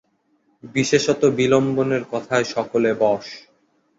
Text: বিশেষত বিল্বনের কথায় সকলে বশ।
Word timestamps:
বিশেষত 0.75 1.21
বিল্বনের 1.37 2.03
কথায় 2.11 2.45
সকলে 2.45 2.91
বশ। 3.01 3.25